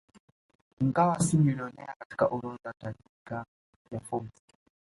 Ingawa 0.79 1.19
si 1.19 1.37
bilionea 1.37 1.93
katika 1.99 2.25
orodha 2.25 2.73
tajika 2.79 3.45
ya 3.91 3.99
Forbes 3.99 4.41